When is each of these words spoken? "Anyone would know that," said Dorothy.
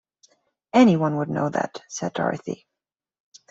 "Anyone 0.73 1.17
would 1.17 1.29
know 1.29 1.49
that," 1.51 1.83
said 1.87 2.13
Dorothy. 2.13 2.65